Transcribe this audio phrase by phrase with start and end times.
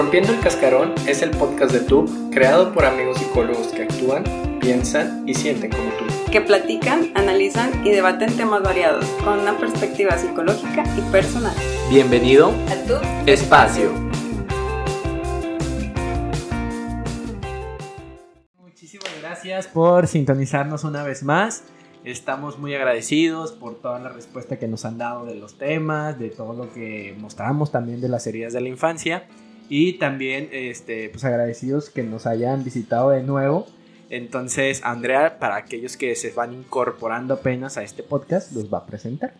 [0.00, 4.24] Rompiendo el Cascarón es el podcast de tú creado por amigos psicólogos que actúan,
[4.58, 6.06] piensan y sienten como tú.
[6.32, 11.54] Que platican, analizan y debaten temas variados con una perspectiva psicológica y personal.
[11.90, 12.94] Bienvenido A tu
[13.30, 13.92] Espacio.
[18.58, 21.64] Muchísimas gracias por sintonizarnos una vez más.
[22.04, 26.30] Estamos muy agradecidos por toda la respuesta que nos han dado de los temas, de
[26.30, 29.26] todo lo que mostramos también de las heridas de la infancia
[29.70, 33.66] y también este, pues agradecidos que nos hayan visitado de nuevo.
[34.10, 38.86] Entonces, Andrea, para aquellos que se van incorporando apenas a este podcast, los va a
[38.86, 39.32] presentar.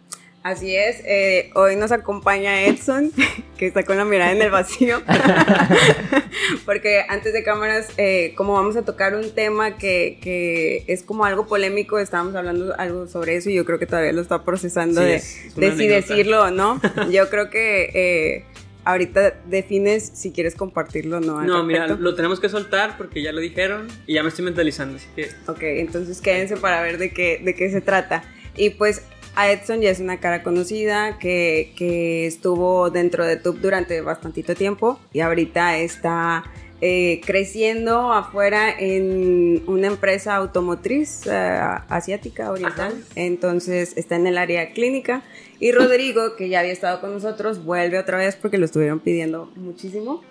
[0.42, 3.12] Así es, eh, hoy nos acompaña Edson,
[3.58, 5.02] que está con la mirada en el vacío,
[6.64, 11.24] porque antes de cámaras, eh, como vamos a tocar un tema que, que, es como
[11.24, 15.00] algo polémico, estábamos hablando algo sobre eso y yo creo que todavía lo está procesando
[15.02, 16.80] Sí, de, es- de si decirlo o no.
[17.10, 18.44] Yo creo que eh,
[18.84, 21.42] ahorita defines si quieres compartirlo o no.
[21.42, 24.96] No, mira, lo tenemos que soltar porque ya lo dijeron y ya me estoy mentalizando,
[24.96, 28.22] así que Ok, entonces quédense para ver de qué, de qué se trata.
[28.56, 29.02] Y pues
[29.34, 34.54] a Edson ya es una cara conocida que, que estuvo dentro de TUB durante bastantito
[34.54, 36.44] tiempo y ahorita está
[36.80, 43.04] eh, creciendo afuera en una empresa automotriz eh, asiática, oriental.
[43.16, 45.22] Entonces está en el área clínica.
[45.58, 49.50] Y Rodrigo, que ya había estado con nosotros, vuelve otra vez porque lo estuvieron pidiendo
[49.56, 50.22] muchísimo.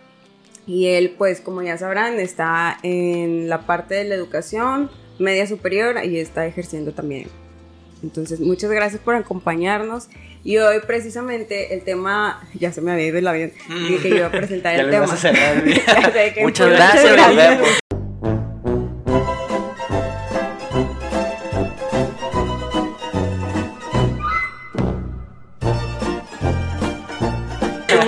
[0.66, 4.90] Y él, pues como ya sabrán, está en la parte de la educación
[5.20, 7.28] media superior y está ejerciendo también.
[8.04, 10.10] Entonces, muchas gracias por acompañarnos.
[10.44, 14.16] Y hoy precisamente el tema, ya se me había ido el avión, dije que yo
[14.18, 15.06] iba a presentar Ya el tema.
[15.06, 15.64] a cerrar.
[16.42, 17.70] Muchas gracias, vemos.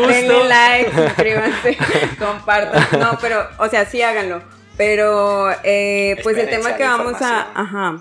[0.08, 1.78] Denle like, suscríbanse,
[2.20, 3.00] compartan.
[3.00, 4.42] No, pero, o sea, sí háganlo.
[4.78, 7.52] Pero, eh, pues el tema que vamos a.
[7.54, 7.98] Ajá.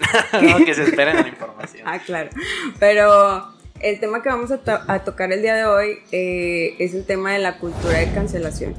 [0.42, 1.82] no, que se esperen la información.
[1.86, 2.30] Ah, claro.
[2.78, 3.48] Pero
[3.80, 7.04] el tema que vamos a, to- a tocar el día de hoy eh, es el
[7.04, 8.74] tema de la cultura de cancelación.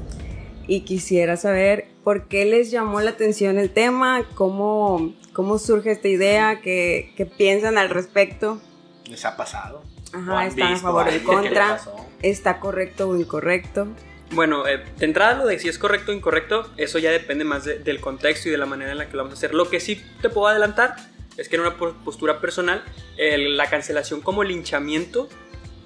[0.66, 6.08] Y quisiera saber por qué les llamó la atención el tema, cómo, cómo surge esta
[6.08, 8.60] idea, qué, qué piensan al respecto.
[9.06, 9.82] ¿Les ha pasado?
[10.14, 11.80] ¿O Ajá, están a favor o en contra,
[12.22, 13.88] está correcto o incorrecto.
[14.32, 17.64] Bueno, eh, de entrada lo de si es correcto o incorrecto, eso ya depende más
[17.64, 19.54] de- del contexto y de la manera en la que lo vamos a hacer.
[19.54, 20.96] Lo que sí te puedo adelantar
[21.36, 22.82] es que en una po- postura personal,
[23.16, 25.28] el- la cancelación como linchamiento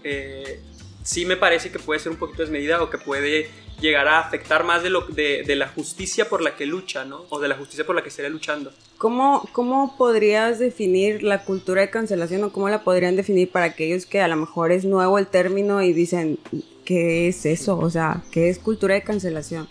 [0.05, 0.61] eh,
[1.03, 3.51] sí me parece que puede ser un poquito desmedida o que puede
[3.81, 7.25] llegar a afectar más de, lo, de, de la justicia por la que lucha, ¿no?
[7.31, 8.73] O de la justicia por la que estaría luchando.
[8.97, 14.05] ¿Cómo, ¿Cómo podrías definir la cultura de cancelación o cómo la podrían definir para aquellos
[14.07, 16.39] que a lo mejor es nuevo el término y dicen,
[16.89, 17.79] ¿qué es eso?
[17.79, 19.69] O sea, ¿qué es cultura de cancelación?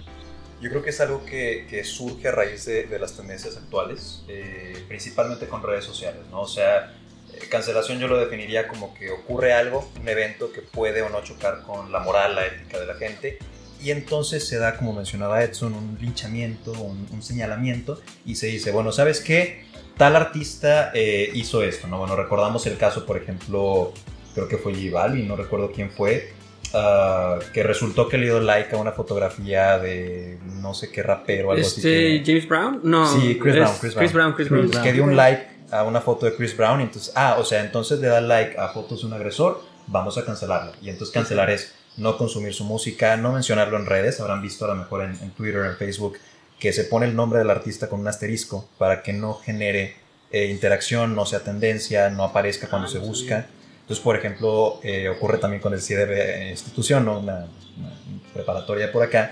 [0.61, 4.21] Yo creo que es algo que, que surge a raíz de, de las tendencias actuales,
[4.27, 6.41] eh, principalmente con redes sociales, ¿no?
[6.41, 6.95] O sea,
[7.33, 11.23] eh, cancelación yo lo definiría como que ocurre algo, un evento que puede o no
[11.23, 13.39] chocar con la moral, la ética de la gente,
[13.81, 18.69] y entonces se da, como mencionaba Edson, un linchamiento, un, un señalamiento, y se dice,
[18.69, 19.65] bueno, ¿sabes qué?
[19.97, 21.97] Tal artista eh, hizo esto, ¿no?
[21.97, 23.91] Bueno, recordamos el caso, por ejemplo,
[24.35, 26.36] creo que fue J Balvin, no recuerdo quién fue,
[26.73, 31.51] ah, que resultó que le dio like a una fotografía de no sé qué rapero,
[31.51, 31.77] algo así.
[31.79, 32.79] Este, que- James Brown?
[32.83, 33.07] No.
[33.19, 34.71] Sí, Chris es Brown, Chris Chris Brown, Chris Brown.
[34.83, 37.61] que dio un like a una foto de Chris Brown y entonces, ah, o sea,
[37.61, 40.71] entonces le da like a fotos de un agresor, vamos a cancelarlo.
[40.81, 44.69] Y entonces cancelar es no consumir su música, no mencionarlo en redes, habrán visto a
[44.69, 46.17] lo mejor en, en Twitter, en Facebook,
[46.59, 49.95] que se pone el nombre del artista con un asterisco para que no genere
[50.31, 53.47] eh, interacción, no sea tendencia, no aparezca cuando Ah, se busca.
[53.87, 57.19] Entonces, por ejemplo, eh, ocurre también con el CIDB institución, ¿no?
[57.19, 57.91] una, una
[58.33, 59.31] preparatoria por acá,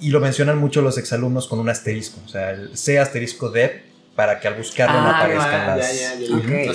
[0.00, 3.84] y lo mencionan mucho los exalumnos con un asterisco, o sea, el C asterisco D
[4.16, 6.00] para que al buscarlo no Ah, aparezcan ya, las...
[6.00, 6.16] ya,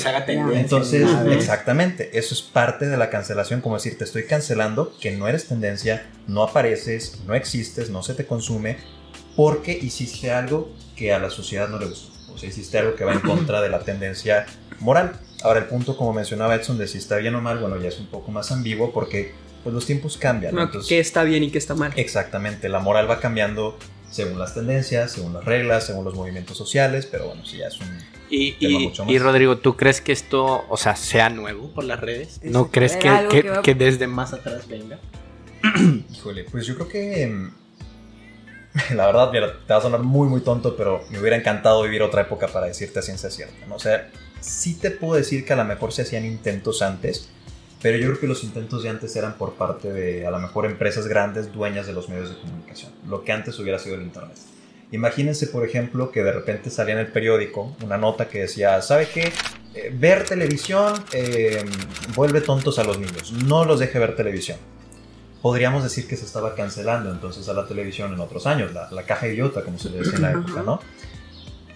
[0.06, 0.60] haga.
[0.60, 5.28] Entonces, exactamente, eso es parte de la cancelación, como decir, te estoy cancelando, que no
[5.28, 8.78] eres tendencia, no apareces, no existes, no se te consume,
[9.36, 13.04] porque hiciste algo que a la sociedad no le gustó, o sea, hiciste algo que
[13.04, 14.46] va en contra de la tendencia
[14.80, 15.14] moral.
[15.44, 18.00] Ahora, el punto, como mencionaba Edson, de si está bien o mal, bueno, ya es
[18.00, 19.34] un poco más ambiguo porque
[19.64, 20.54] pues, los tiempos cambian.
[20.56, 20.64] ¿no?
[20.64, 21.92] Entonces, ¿Qué está bien y qué está mal?
[21.96, 23.78] Exactamente, la moral va cambiando
[24.10, 27.80] según las tendencias, según las reglas, según los movimientos sociales, pero bueno, sí, ya es
[27.80, 27.88] un...
[28.30, 29.14] Y, tema y, mucho más.
[29.14, 32.40] y, Rodrigo, ¿tú crees que esto, o sea, sea nuevo por las redes?
[32.44, 35.00] ¿No crees que, que- que va- que desde más atrás venga?
[36.14, 37.50] Híjole, pues yo creo que...
[38.96, 42.02] La verdad, mira, te va a sonar muy, muy tonto, pero me hubiera encantado vivir
[42.02, 43.76] otra época para decirte a ciencia cierta, ¿no?
[43.76, 44.10] O sea,
[44.40, 47.30] sí te puedo decir que a lo mejor se hacían intentos antes,
[47.82, 50.66] pero yo creo que los intentos de antes eran por parte de a lo mejor
[50.66, 54.38] empresas grandes dueñas de los medios de comunicación, lo que antes hubiera sido el Internet.
[54.92, 59.08] Imagínense, por ejemplo, que de repente salía en el periódico una nota que decía, ¿sabe
[59.12, 59.32] qué?
[59.74, 61.64] Eh, ver televisión eh,
[62.14, 64.58] vuelve tontos a los niños, no los deje ver televisión.
[65.42, 69.04] Podríamos decir que se estaba cancelando entonces a la televisión en otros años, la, la
[69.04, 70.80] caja idiota, como se le decía en la época, ¿no?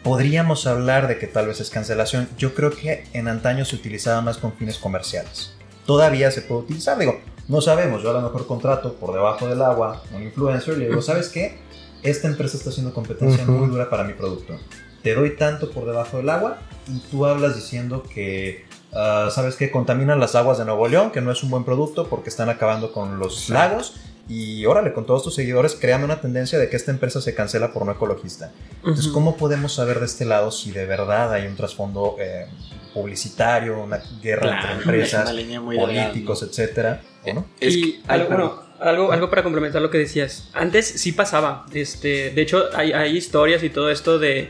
[0.04, 2.30] Podríamos hablar de que tal vez es cancelación.
[2.38, 5.56] Yo creo que en antaño se utilizaba más con fines comerciales.
[5.88, 9.62] Todavía se puede utilizar, digo, no sabemos, yo a lo mejor contrato por debajo del
[9.62, 11.58] agua un influencer y le digo, ¿sabes qué?
[12.02, 14.58] Esta empresa está haciendo competencia muy dura para mi producto.
[15.04, 18.66] Te doy tanto por debajo del agua y tú hablas diciendo que,
[18.96, 19.70] ah, ¿sabes qué?
[19.72, 22.92] Contaminan las aguas de Nuevo León, que no es un buen producto porque están acabando
[22.92, 23.94] con los lagos
[24.28, 27.72] y órale, con todos tus seguidores, créame una tendencia de que esta empresa se cancela
[27.72, 28.52] por no ecologista.
[28.78, 32.48] Entonces, ¿cómo podemos saber de este lado si de verdad hay un trasfondo eh,
[32.94, 37.02] publicitario, una guerra Claro, entre empresas, políticos, etcétera?
[37.24, 37.46] ¿o no?
[37.60, 40.50] Es y algo, bueno, algo, algo para complementar lo que decías.
[40.54, 41.68] Antes sí pasaba.
[41.72, 44.50] Este, de hecho, hay, hay historias y todo esto de,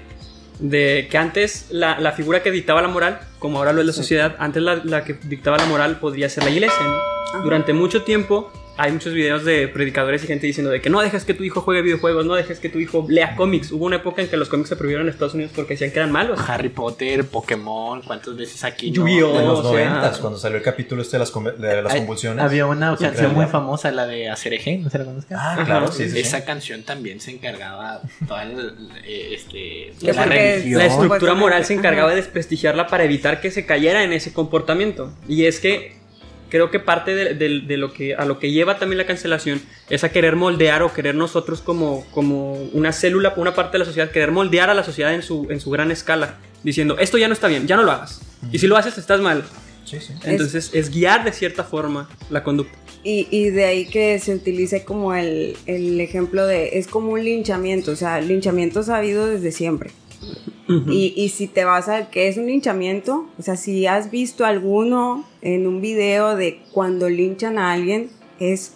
[0.60, 3.94] de que antes la, la figura que dictaba la moral, como ahora lo es la
[3.94, 6.82] sociedad, antes la, la que dictaba la moral podría ser la iglesia.
[6.84, 7.44] ¿no?
[7.44, 11.24] Durante mucho tiempo hay muchos videos de predicadores y gente diciendo de que no dejes
[11.24, 13.72] que tu hijo juegue videojuegos, no dejes que tu hijo lea cómics.
[13.72, 16.00] Hubo una época en que los cómics se prohibieron en Estados Unidos porque decían que
[16.00, 16.40] eran malos.
[16.48, 18.92] Harry Potter, Pokémon, ¿cuántas veces aquí?
[18.92, 18.96] no?
[18.96, 19.40] Yu-Gi-Oh!
[19.40, 22.44] En los o sea, noventas, cuando salió el capítulo este de las, de convulsiones.
[22.44, 25.38] Había una canción muy famosa, la de Acereje, ¿no se la conozcan?
[25.40, 26.20] Ah, claro, sí, sí, sí.
[26.20, 28.76] Esa canción también se encargaba toda el,
[29.06, 30.80] eh, este, la religión.
[30.80, 35.14] La estructura moral se encargaba de desprestigiarla para evitar que se cayera en ese comportamiento.
[35.28, 36.05] Y es que
[36.56, 39.62] creo que parte de, de- de lo que a lo que lleva también la cancelación
[39.90, 43.86] es a querer moldear o querer nosotros como, como una célula, una parte de la
[43.86, 47.28] sociedad, querer moldear a la sociedad en su, en su gran escala, diciendo esto ya
[47.28, 48.22] no está bien, ya no lo hagas.
[48.54, 49.44] Y si lo haces estás mal.
[49.84, 50.14] Sí, sí.
[50.24, 52.76] Entonces es guiar de cierta forma la conducta.
[53.04, 57.24] Y, y de ahí que se utilice como el, el ejemplo de, es como un
[57.24, 59.92] linchamiento, o sea, linchamientos ha habido desde siempre.
[60.68, 64.46] Y, y si te vas a qué es un linchamiento, o sea, si has visto
[64.46, 68.74] alguno en un video de cuando linchan a alguien, es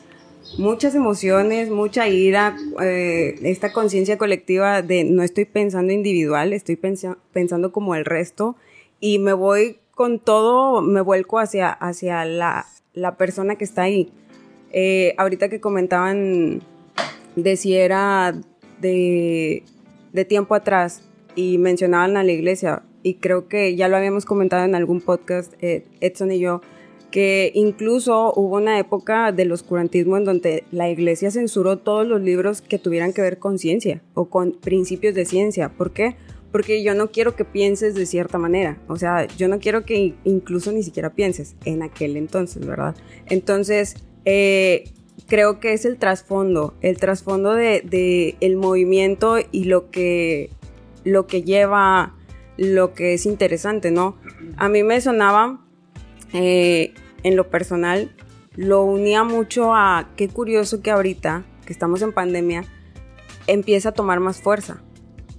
[0.59, 7.17] muchas emociones, mucha ira, eh, esta conciencia colectiva de no estoy pensando individual, estoy pensa-
[7.33, 8.55] pensando como el resto
[8.99, 14.11] y me voy con todo, me vuelco hacia, hacia la, la persona que está ahí.
[14.71, 16.61] Eh, ahorita que comentaban
[17.35, 18.35] de si era
[18.79, 19.63] de,
[20.13, 21.01] de tiempo atrás
[21.39, 25.53] y mencionaban a la iglesia, y creo que ya lo habíamos comentado en algún podcast,
[25.61, 26.59] eh, Edson y yo,
[27.11, 32.61] que incluso hubo una época del oscurantismo en donde la iglesia censuró todos los libros
[32.61, 35.69] que tuvieran que ver con ciencia o con principios de ciencia.
[35.69, 36.17] ¿Por qué?
[36.51, 38.77] Porque yo no quiero que pienses de cierta manera.
[38.89, 42.95] O sea, yo no quiero que incluso ni siquiera pienses en aquel entonces, ¿verdad?
[43.27, 43.95] Entonces,
[44.25, 44.91] eh,
[45.27, 50.51] creo que es el trasfondo, el trasfondo de, de el movimiento y lo que,
[51.11, 52.15] lo que lleva,
[52.57, 54.17] lo que es interesante, ¿no?
[54.57, 55.65] A mí me sonaba,
[56.33, 58.15] eh, en lo personal,
[58.55, 62.65] lo unía mucho a qué curioso que ahorita, que estamos en pandemia,
[63.47, 64.81] empieza a tomar más fuerza.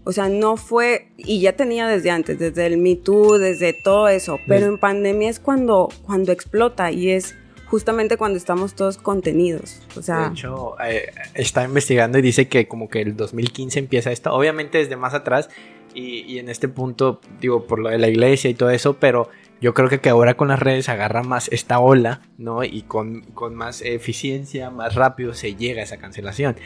[0.05, 4.09] O sea, no fue, y ya tenía desde antes, desde el Me Too, desde todo
[4.09, 7.35] eso, pero en pandemia es cuando, cuando explota y es
[7.71, 9.81] justamente cuando estamos todos contenidos.
[9.97, 14.11] O sea, De hecho, eh, está investigando y dice que como que el 2015 empieza
[14.11, 15.49] esto, obviamente desde más atrás
[15.95, 19.29] y, en este punto, digo, por lo de la iglesia y todo eso, pero
[19.61, 22.65] yo creo que, que ahora con las redes agarra más esta ola, ¿no?
[22.65, 26.57] Y con, con más eficiencia, más rápido se llega a esa cancelación.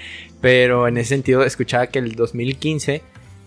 [0.40, 3.02] Pero en ese sentido, escuchaba que el 2015,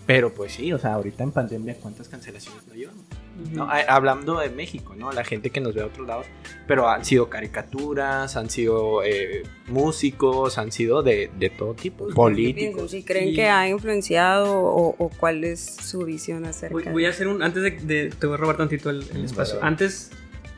[0.06, 3.07] pero pues sí, o sea, ahorita en pandemia, ¿cuántas cancelaciones no llevamos?
[3.52, 3.68] ¿No?
[3.88, 5.12] Hablando de México, ¿no?
[5.12, 6.26] La gente que nos ve a otros lados,
[6.66, 12.90] pero han sido caricaturas, han sido eh, músicos, han sido de, de todo tipo, políticos.
[12.90, 13.34] Si creen Sí.
[13.34, 17.28] que ha influenciado o, o cuál es su visión acerca Voy, de voy a hacer
[17.28, 17.42] un.
[17.42, 19.56] Antes de, de- Te voy a robar tantito el, el espacio.
[19.56, 19.68] vale.
[19.68, 20.10] Antes.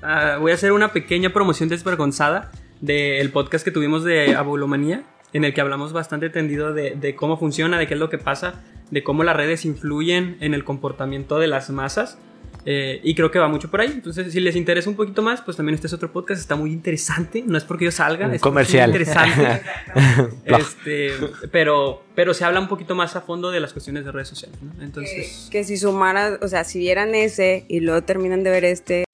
[0.03, 5.45] ah, voy a hacer una pequeña promoción desvergonzada del podcast que tuvimos de Abulomanía, en
[5.45, 8.63] el que hablamos bastante tendido de, de cómo funciona, de qué es lo que pasa,
[8.91, 12.19] de cómo las redes influyen en el comportamiento de las masas.
[12.65, 13.91] Eh, y creo que va mucho por ahí.
[13.93, 16.41] Entonces, si les interesa un poquito más, pues también este es otro podcast.
[16.41, 17.43] Está muy interesante.
[17.47, 18.91] No es porque yo salga, Un es comercial.
[18.91, 19.63] muy interesante.
[20.45, 21.13] este,
[21.51, 24.61] pero, pero se habla un poquito más a fondo de las cuestiones de redes sociales.
[24.63, 24.77] ¿no?
[24.77, 25.49] que, Entonces.
[25.51, 29.05] que si sumaras, o sea, si vieran ese y luego terminan de ver este,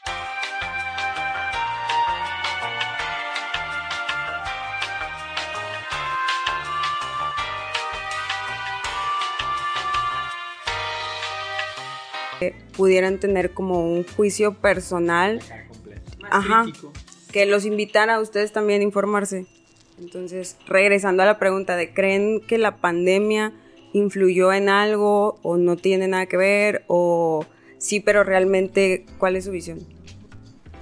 [12.76, 15.40] pudieran tener como un juicio personal
[16.30, 16.64] Ajá.
[16.64, 16.92] crítico.
[17.32, 19.46] que los invitara a ustedes también a informarse.
[19.98, 23.52] Entonces, regresando a la pregunta de, ¿creen que la pandemia
[23.92, 26.84] influyó en algo o no tiene nada que ver?
[26.86, 27.46] O
[27.78, 29.80] sí, pero realmente, ¿cuál es su visión?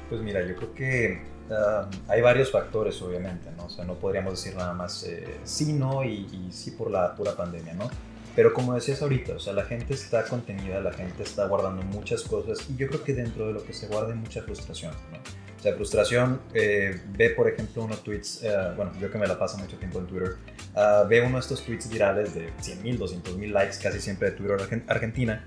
[0.09, 3.67] Pues mira, yo creo que um, hay varios factores, obviamente, ¿no?
[3.67, 7.15] O sea, no podríamos decir nada más eh, sí, no y, y, sí por la
[7.15, 7.89] pura pandemia, ¿no?
[8.35, 12.23] Pero como decías ahorita, o sea, la gente está contenida, la gente está guardando muchas
[12.23, 15.19] cosas y yo creo que dentro de lo que se guarda hay mucha frustración, ¿no?
[15.19, 19.39] O sea, frustración, eh, ve por ejemplo unos tweets, eh, bueno, yo que me la
[19.39, 20.37] paso mucho tiempo en Twitter,
[20.75, 24.31] uh, ve uno de estos tweets virales de 100 mil, 200 mil likes casi siempre
[24.31, 25.43] de Twitter Argentina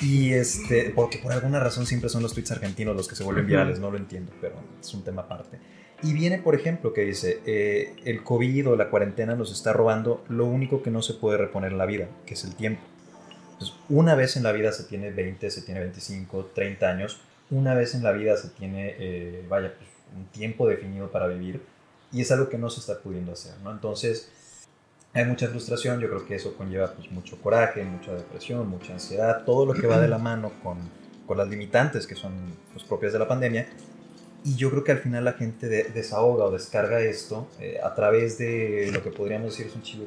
[0.00, 3.46] y este, porque por alguna razón siempre son los tweets argentinos los que se vuelven
[3.46, 5.58] virales, no lo entiendo, pero es un tema aparte.
[6.02, 10.24] Y viene, por ejemplo, que dice, eh, el COVID o la cuarentena nos está robando
[10.28, 12.82] lo único que no se puede reponer en la vida, que es el tiempo.
[13.52, 17.74] Entonces, una vez en la vida se tiene 20, se tiene 25, 30 años, una
[17.74, 21.60] vez en la vida se tiene, eh, vaya, pues, un tiempo definido para vivir,
[22.12, 23.70] y es algo que no se está pudiendo hacer, ¿no?
[23.70, 24.30] Entonces,
[25.12, 29.44] hay mucha frustración, yo creo que eso conlleva pues, mucho coraje, mucha depresión, mucha ansiedad,
[29.44, 30.78] todo lo que va de la mano con,
[31.26, 32.32] con las limitantes que son
[32.72, 33.68] pues, propias de la pandemia.
[34.44, 38.38] Y yo creo que al final la gente desahoga o descarga esto eh, a través
[38.38, 40.06] de lo que podríamos decir es un chivo,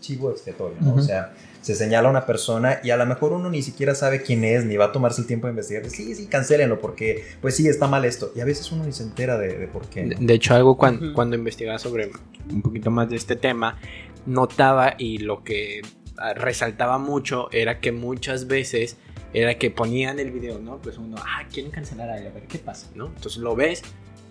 [0.00, 0.94] chivo expiatorio, ¿no?
[0.94, 4.22] O sea, se señala a una persona y a lo mejor uno ni siquiera sabe
[4.22, 5.84] quién es, ni va a tomarse el tiempo de investigar.
[5.90, 8.32] Sí, sí, cancélenlo porque, pues sí, está mal esto.
[8.34, 10.04] Y a veces uno ni se entera de, por qué.
[10.18, 12.10] De, hecho, algo cuando, cuando investigaba sobre
[12.50, 13.78] un poquito más de este tema,
[14.26, 15.82] notaba y lo que
[16.18, 18.96] ah, resaltaba mucho era que muchas veces
[19.36, 20.78] era que ponían el video, ¿no?
[20.78, 23.08] Pues uno, ah, quieren cancelar a a ver qué pasa, ¿no?
[23.08, 23.82] Entonces lo ves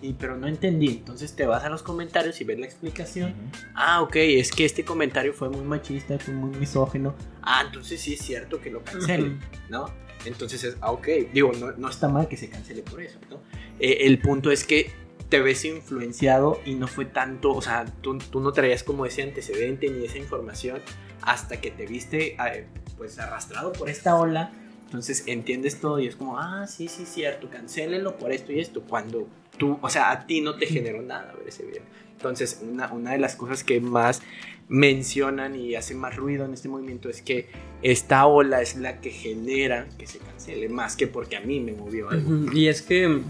[0.02, 0.88] y pero no entendí.
[0.88, 3.32] Entonces te vas a los comentarios y ves la explicación.
[3.76, 7.14] Ah, ok, es que este comentario fue muy machista, fue muy misógino.
[7.40, 9.86] Ah, entonces sí es cierto que lo cancelen, ¿no?
[10.24, 13.36] Entonces es, ah, ok, digo, no, no, está mal que se cancele por eso, ¿no?
[13.78, 14.90] Eh, el punto es que
[15.28, 19.22] te ves influenciado y no fue tanto, o sea, tú, tú, no traías como ese
[19.22, 20.80] antecedente ni esa información
[21.22, 24.50] hasta que te viste eh, pues arrastrado por esta ola,
[24.96, 28.80] entonces entiendes todo y es como, ah, sí, sí, cierto, cancélenlo por esto y esto,
[28.80, 31.82] cuando tú, o sea, a ti no te generó nada ver ese video.
[32.12, 34.22] Entonces, una, una de las cosas que más
[34.68, 37.50] mencionan y hace más ruido en este movimiento es que
[37.82, 41.72] esta ola es la que genera que se cancele, más que porque a mí me
[41.72, 42.50] movió algo.
[42.54, 43.20] Y es que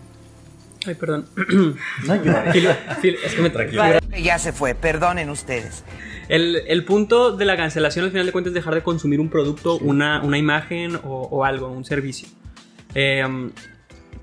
[0.86, 1.26] Ay, perdón.
[2.06, 3.82] No, es que me tranquilo.
[4.22, 5.84] Ya se fue, perdonen ustedes.
[6.28, 9.28] El, el, punto de la cancelación al final de cuentas es dejar de consumir un
[9.28, 12.28] producto, una, una, imagen o, o, algo, un servicio.
[12.94, 13.24] Eh,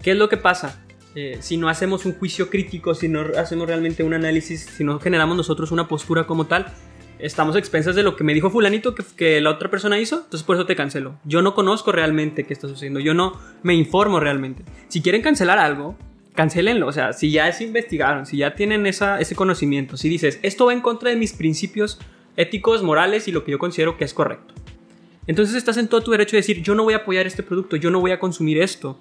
[0.01, 0.83] ¿Qué es lo que pasa?
[1.15, 4.99] Eh, si no hacemos un juicio crítico, si no hacemos realmente un análisis, si no
[4.99, 6.73] generamos nosotros una postura como tal,
[7.19, 10.43] estamos expensas de lo que me dijo fulanito que, que, la otra persona hizo, entonces
[10.43, 11.19] por eso te cancelo.
[11.23, 14.63] Yo no conozco realmente qué está sucediendo, yo no me informo realmente.
[14.87, 15.95] Si quieren cancelar algo,
[16.33, 16.87] cancelenlo.
[16.87, 20.65] O sea, si ya se investigaron, si ya tienen esa, ese conocimiento, si dices, esto
[20.65, 21.99] va en contra de mis principios
[22.35, 24.53] éticos, morales y lo que yo considero que es correcto.
[25.27, 27.75] Entonces estás en todo tu derecho de decir, yo no voy a apoyar este producto,
[27.75, 28.99] yo no voy a consumir esto.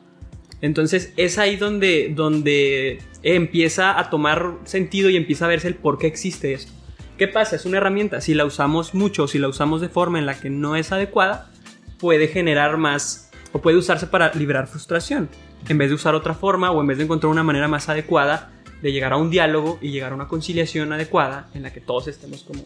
[0.60, 5.98] Entonces es ahí donde, donde empieza a tomar sentido y empieza a verse el por
[5.98, 6.72] qué existe esto.
[7.18, 7.56] ¿Qué pasa?
[7.56, 8.20] Es una herramienta.
[8.20, 11.50] Si la usamos mucho, si la usamos de forma en la que no es adecuada,
[11.98, 15.28] puede generar más o puede usarse para liberar frustración
[15.68, 18.50] en vez de usar otra forma o en vez de encontrar una manera más adecuada
[18.82, 22.08] de llegar a un diálogo y llegar a una conciliación adecuada en la que todos
[22.08, 22.62] estemos como,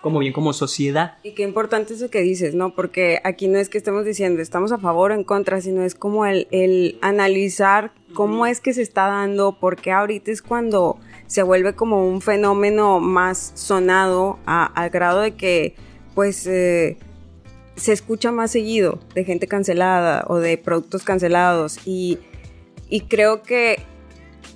[0.00, 1.18] como bien como sociedad.
[1.22, 2.74] Y qué importante eso que dices, ¿no?
[2.74, 5.94] Porque aquí no es que estemos diciendo estamos a favor o en contra, sino es
[5.94, 11.42] como el, el analizar cómo es que se está dando, porque ahorita es cuando se
[11.42, 15.74] vuelve como un fenómeno más sonado al grado de que,
[16.14, 16.46] pues...
[16.46, 16.96] Eh,
[17.76, 22.18] se escucha más seguido de gente cancelada o de productos cancelados y
[22.90, 23.80] y creo que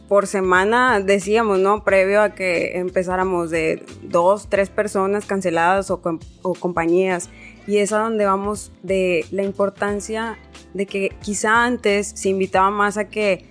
[0.08, 1.82] por semana decíamos, ¿no?
[1.82, 6.00] Previo a que empezáramos de dos, tres personas canceladas o,
[6.42, 7.30] o compañías.
[7.66, 10.38] Y es a donde vamos de la importancia
[10.74, 13.46] de que quizá antes se invitaba más a que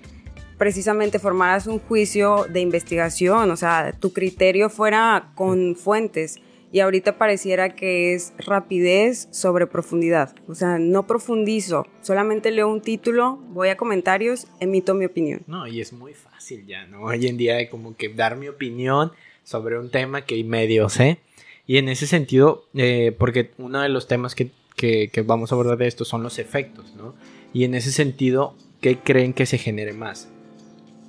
[0.58, 6.40] precisamente formaras un juicio de investigación, o sea, tu criterio fuera con fuentes
[6.74, 10.36] y ahorita pareciera que es rapidez sobre profundidad.
[10.48, 15.44] O sea, no profundizo, solamente leo un título, voy a comentarios, emito mi opinión.
[15.46, 17.04] No, y es muy fácil ya, ¿no?
[17.04, 19.12] Hoy en día como que dar mi opinión
[19.44, 21.20] sobre un tema que medio sé.
[21.68, 25.56] Y en ese sentido, eh, porque uno de los temas que, que, que vamos a
[25.56, 27.14] abordar de esto son los efectos, ¿no?
[27.54, 30.28] Y en ese sentido, ¿qué creen que se genere más?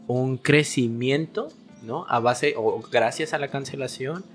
[0.08, 1.48] ¿Un crecimiento,
[1.82, 2.04] ¿no?
[2.10, 4.26] A base o gracias a la cancelación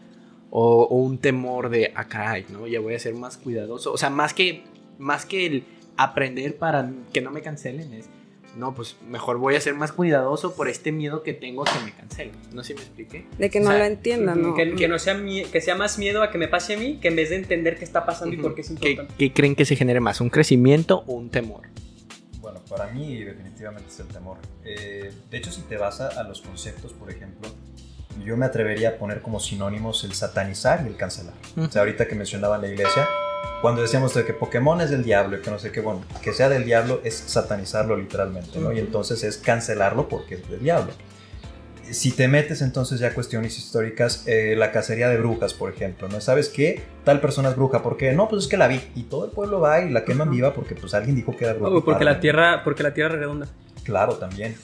[0.51, 2.67] o, un temor de, acá, ah, ¿no?
[2.67, 3.93] Ya voy a ser más cuidadoso.
[3.93, 4.63] O sea, más que,
[4.97, 5.63] más que el
[5.97, 8.09] aprender para que no me cancelen, es
[8.55, 11.85] no, pues mejor voy a ser más cuidadoso por este miedo que tengo a que
[11.85, 12.33] me cancelen.
[12.51, 13.25] No sé si me expliqué.
[13.37, 14.55] De que O no sea, lo entiendan, ¿no?
[14.55, 15.17] Que, que no sea
[15.51, 17.77] que sea más miedo a que me pase a mí que en vez de entender
[17.77, 19.13] qué está pasando y por qué es ¿Qué, importante.
[19.17, 20.19] qué creen que se genere más?
[20.19, 21.61] ¿Un crecimiento o un temor?
[22.41, 24.37] Bueno, para mí definitivamente es el temor.
[24.65, 27.49] Eh, de hecho, si te vas a, a los conceptos, por ejemplo,
[28.23, 31.33] yo me atrevería a poner como sinónimos el satanizar y el cancelar.
[31.57, 33.07] O sea, ahorita que mencionaban la iglesia,
[33.61, 36.33] cuando decíamos de que Pokémon es del diablo y que no sé qué, bueno, que
[36.33, 38.71] sea del diablo es satanizarlo literalmente, ¿no?
[38.71, 40.91] Y entonces es cancelarlo porque es del diablo.
[41.91, 46.07] Si te metes entonces ya a cuestiones históricas, eh, la cacería de brujas, por ejemplo,
[46.07, 46.21] ¿no?
[46.21, 46.83] ¿Sabes qué?
[47.03, 48.13] Tal persona es bruja, ¿por qué?
[48.13, 48.79] No, pues es que la vi.
[48.95, 51.55] Y todo el pueblo va y la queman viva porque pues alguien dijo que era
[51.55, 51.71] bruja.
[51.71, 53.47] Oh, porque la tierra, porque la tierra es redonda.
[53.83, 54.55] Claro, también.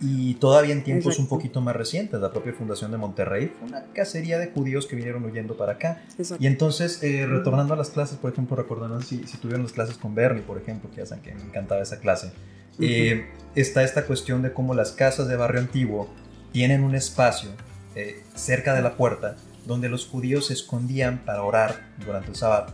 [0.00, 3.84] Y todavía en tiempos un poquito más recientes, la propia fundación de Monterrey fue una
[3.92, 6.02] cacería de judíos que vinieron huyendo para acá.
[6.18, 6.42] Exacto.
[6.42, 9.98] Y entonces, eh, retornando a las clases, por ejemplo, recordando si, si tuvieron las clases
[9.98, 12.32] con Bernie, por ejemplo, que ya saben que me encantaba esa clase,
[12.78, 16.08] eh, está esta cuestión de cómo las casas de barrio antiguo
[16.52, 17.50] tienen un espacio
[17.94, 22.72] eh, cerca de la puerta donde los judíos se escondían para orar durante el sábado.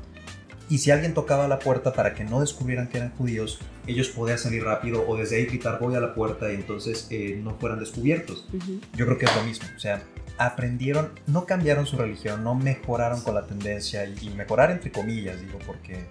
[0.68, 4.38] Y si alguien tocaba la puerta para que no descubrieran que eran judíos, ellos podían
[4.38, 7.78] salir rápido o desde ahí gritar voy a la puerta y entonces eh, no fueran
[7.78, 8.46] descubiertos.
[8.94, 9.68] Yo creo que es lo mismo.
[9.76, 10.02] O sea,
[10.38, 15.40] aprendieron, no cambiaron su religión, no mejoraron con la tendencia y, y mejorar entre comillas,
[15.40, 16.06] digo, porque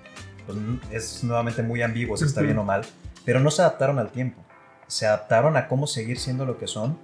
[0.46, 0.58] pues,
[0.92, 2.86] es nuevamente muy ambiguo si está bien o mal,
[3.26, 4.44] pero no se adaptaron al tiempo.
[4.88, 6.98] Se adaptaron a cómo seguir siendo lo que son,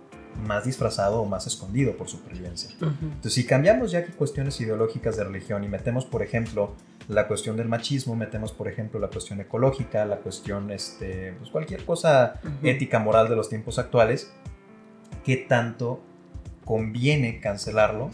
[0.45, 2.69] más disfrazado o más escondido por supervivencia.
[2.79, 6.75] Entonces, si cambiamos ya aquí cuestiones ideológicas de religión y metemos, por ejemplo,
[7.11, 11.83] la cuestión del machismo, metemos, por ejemplo, la cuestión ecológica, la cuestión, este, pues cualquier
[11.85, 14.31] cosa ética, moral de los tiempos actuales,
[15.25, 16.01] ¿qué tanto
[16.65, 18.11] conviene cancelarlo,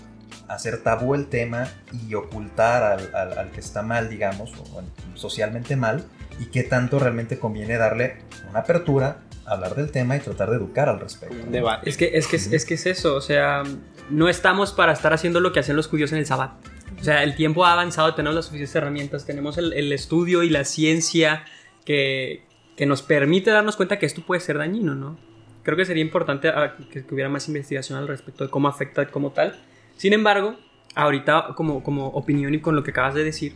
[0.48, 1.68] hacer tabú el tema
[2.08, 6.04] y ocultar al, al- al que está mal, digamos, o bueno, socialmente mal,
[6.40, 8.18] y qué tanto realmente conviene darle
[8.50, 11.36] una apertura, hablar del tema y tratar de educar al respecto?
[11.36, 11.52] ¿no?
[11.84, 13.64] Es que, es, que, es que es eso, o sea,
[14.10, 16.52] no estamos para estar haciendo lo que hacían los judíos en el Sabbat.
[17.00, 20.50] O sea, el tiempo ha avanzado, tenemos las suficientes herramientas, tenemos el, el estudio y
[20.50, 21.46] la ciencia
[21.86, 22.44] que,
[22.76, 25.18] que nos permite darnos cuenta que esto puede ser dañino, ¿no?
[25.64, 29.08] Creo que sería importante ah, que, que hubiera más investigación al respecto de cómo afecta
[29.08, 29.60] como tal.
[29.98, 30.56] Sin embargo,
[30.96, 33.54] ahorita como, como opinión y con lo que acabas de decir,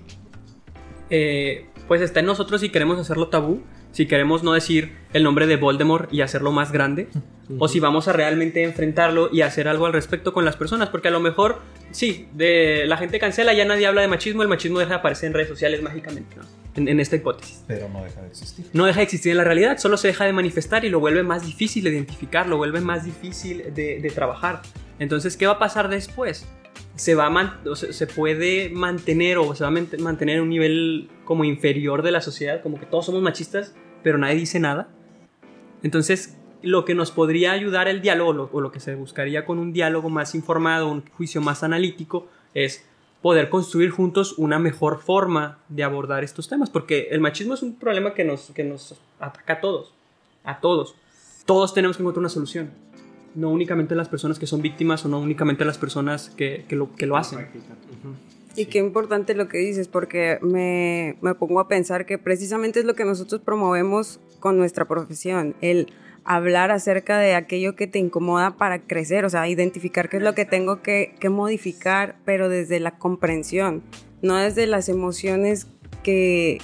[1.10, 5.48] eh, pues está en nosotros si queremos hacerlo tabú, si queremos no decir el nombre
[5.48, 7.08] de Voldemort y hacerlo más grande,
[7.60, 11.10] o si vamos a realmente enfrentarlo y hacer algo al respecto con las personas, porque
[11.10, 11.60] a lo mejor,
[11.92, 15.28] sí, de, la gente cancela, ya nadie habla de machismo, el machismo deja de aparecer
[15.28, 16.44] en redes sociales mágicamente, ¿no?
[16.76, 17.64] en, en esta hipótesis.
[17.68, 18.66] Pero no deja de existir.
[18.72, 21.24] No deja de existir en la realidad, solo se deja de manifestar y lo vuelve
[21.24, 24.62] más difícil de identificar, lo vuelve más difícil de, de trabajar.
[25.00, 26.48] Entonces, ¿qué va a pasar después?
[26.96, 30.38] Se, va a man- o se, se puede mantener o se va a mant- mantener
[30.38, 33.74] en un nivel como inferior de la sociedad, como que todos somos machistas,
[34.04, 34.88] pero nadie dice nada.
[35.84, 39.58] Entonces, lo que nos podría ayudar el diálogo, lo- o lo que se buscaría con
[39.60, 42.86] un diálogo más informado, un juicio más analítico, es
[43.22, 47.76] poder construir juntos una mejor forma de abordar estos temas, porque el machismo es un
[47.76, 49.94] problema que nos, que nos ataca a todos,
[50.44, 50.96] a todos.
[51.46, 52.72] Todos tenemos que encontrar una solución,
[53.36, 56.96] no únicamente las personas que son víctimas o no únicamente las personas que, que lo,
[56.96, 57.40] que lo hacen.
[58.56, 62.86] Y qué importante lo que dices, porque me, me pongo a pensar que precisamente es
[62.86, 68.58] lo que nosotros promovemos con nuestra profesión, el hablar acerca de aquello que te incomoda
[68.58, 72.80] para crecer, o sea, identificar qué es lo que tengo que, que modificar, pero desde
[72.80, 73.84] la comprensión,
[74.22, 75.68] no desde las emociones
[76.04, 76.60] que,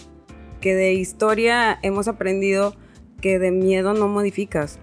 [0.61, 2.75] que de historia hemos aprendido
[3.21, 4.79] que de miedo no modificas.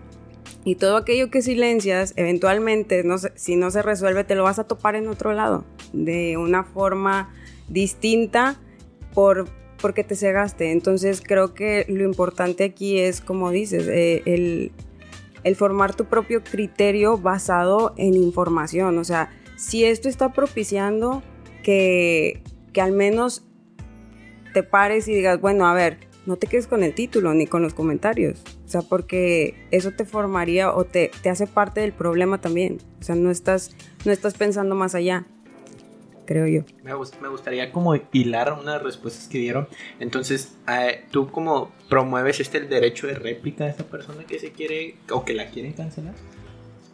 [0.65, 4.65] Y todo aquello que silencias, eventualmente, no si no se resuelve, te lo vas a
[4.65, 7.35] topar en otro lado, de una forma
[7.69, 8.61] distinta
[9.13, 9.47] por,
[9.81, 10.73] porque te cegaste.
[10.73, 14.73] Entonces creo que lo importante aquí es, como dices, eh, el,
[15.45, 18.99] el formar tu propio criterio basado en información.
[18.99, 21.23] O sea, si esto está propiciando
[21.63, 23.45] que, que al menos
[24.55, 27.63] te pares y digas, bueno, a ver, no te quedes con el título ni con
[27.63, 28.41] los comentarios.
[28.65, 32.79] O sea, porque eso te formaría o te, te hace parte del problema también.
[33.01, 35.27] O sea, no estás, no estás pensando más allá,
[36.27, 36.63] creo yo.
[36.83, 39.69] Me, gust- me gustaría como hilar unas respuestas que dieron.
[40.01, 44.51] Entonces, eh, tú como promueves este el derecho de réplica de esta persona que se
[44.53, 46.15] quiere o que la quieren cancelar.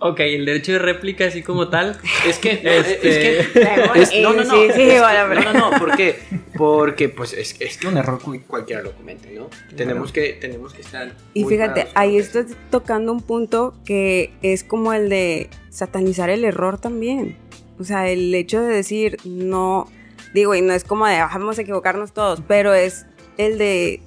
[0.03, 1.99] Ok, el derecho de réplica así como tal.
[2.27, 5.53] Es que, Este- es que es- no, no, no, Sí, sí, es que- vale, pero-
[5.53, 6.19] no, no, no, ¿por qué?
[6.61, 9.49] Porque pues es, es que un error cu- cualquiera lo comete, ¿no?
[9.77, 14.63] Tenemos que tenemos que estar Y muy fíjate, ahí estás tocando un punto que es
[14.63, 17.37] como el de satanizar el error también.
[17.79, 19.89] O sea, el hecho de decir no,
[20.35, 23.07] digo, y no es como de "Ah, vamos a equivocarnos todos, pero es
[23.39, 24.01] el de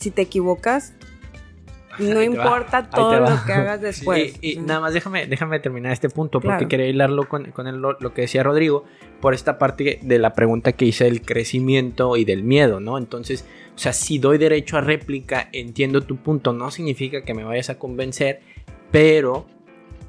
[0.00, 0.94] si te equivocas,
[2.14, 4.38] no importa todo lo que hagas después.
[4.42, 6.68] Y, y nada más déjame, déjame terminar este punto porque Claro.
[6.68, 8.84] quería hilarlo con, con el- lo, lo que decía Rodrigo
[9.20, 12.98] por esta parte de la pregunta que hice del crecimiento y del miedo, ¿no?
[12.98, 17.44] Entonces, o sea, si doy derecho a réplica, entiendo tu punto, no significa que me
[17.44, 18.40] vayas a convencer,
[18.90, 19.46] pero,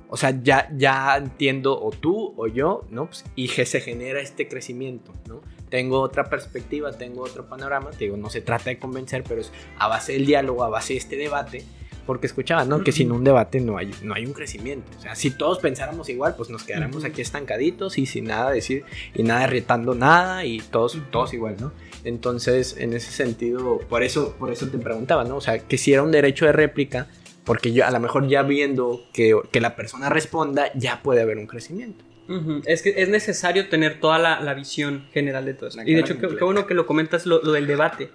[0.10, 3.08] o sea, ya, ya entiendo o tú o yo, ¿no?
[3.08, 5.42] Pues, y que se genera este crecimiento, ¿no?
[5.70, 9.52] Tengo otra perspectiva, tengo otro panorama, te digo, no se trata de convencer, pero es
[9.78, 11.66] a base del diálogo, a base de este debate,
[12.06, 12.86] porque escuchaba, ¿no?
[12.86, 14.90] Que sin un debate no hay, no hay un crecimiento.
[14.98, 17.08] O sea, si todos pensáramos igual, pues nos quedáramos Ujú.
[17.08, 21.74] aquí estancaditos y sin nada decir, y nada irritando nada, y todos, todos igual, ¿no?
[22.06, 25.36] Entonces, en ese sentido, por eso, por eso te preguntaba, ¿no?
[25.36, 27.08] O sea, que si era un derecho de réplica,
[27.48, 31.38] porque yo a lo mejor ya viendo que, que la persona responda, ya puede haber
[31.38, 32.06] un crecimiento.
[32.30, 35.82] Ujú, Es que es necesario tener toda la, la visión general de todo esto.
[35.86, 38.12] Y de hecho, qué, qué bueno que lo comentas lo, lo del debate.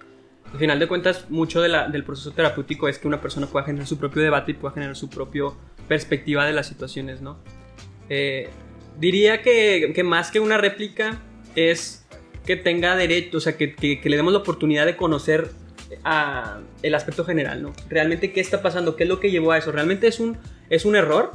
[0.53, 3.65] Al final de cuentas, mucho de la- del proceso terapéutico es que una persona pueda
[3.65, 5.45] generar su propio debate y pueda generar su propia
[5.87, 7.39] perspectiva de las situaciones, ¿no?
[8.09, 8.49] Eh,
[8.99, 11.19] diría que, que más que una réplica
[11.55, 12.05] es
[12.45, 15.49] que tenga derecho, o sea, que, que- que le demos la oportunidad de conocer
[16.03, 17.73] a el aspecto general, ¿no?
[17.89, 19.71] Realmente qué está pasando, qué es lo que llevó a eso.
[19.71, 20.37] ¿Realmente es un,
[20.69, 21.31] es un error?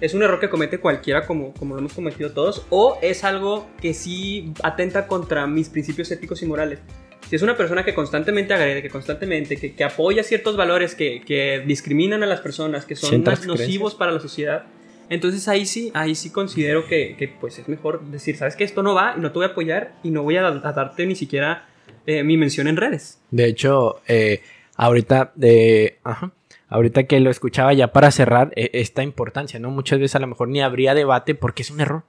[0.00, 2.66] ¿Es un error que comete cualquiera como, como lo hemos cometido todos?
[2.70, 6.80] ¿O es algo que sí atenta contra mis principios éticos y morales?
[7.28, 11.22] Si es una persona que constantemente agrede, que constantemente, que, que apoya ciertos valores que,
[11.24, 14.66] que discriminan a las personas, que son Ciertas nocivos para la sociedad,
[15.08, 18.82] entonces ahí sí, ahí sí considero que, que, pues es mejor decir, sabes que esto
[18.82, 21.14] no va y no te voy a apoyar y no voy a, a darte ni
[21.14, 21.66] siquiera
[22.06, 23.20] eh, mi mención en redes.
[23.30, 24.42] De hecho, eh,
[24.76, 26.32] ahorita, de, ajá,
[26.68, 29.70] ahorita que lo escuchaba ya para cerrar eh, esta importancia, ¿no?
[29.70, 32.04] Muchas veces a lo mejor ni habría debate porque es un error,